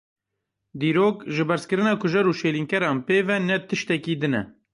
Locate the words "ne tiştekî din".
3.47-4.33